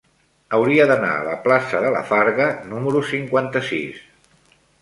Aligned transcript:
Hauria 0.57 0.87
d'anar 0.91 1.11
a 1.17 1.27
la 1.27 1.35
plaça 1.43 1.83
de 1.85 1.93
la 1.97 2.01
Farga 2.13 2.49
número 2.73 3.05
cinquanta-sis. 3.13 4.05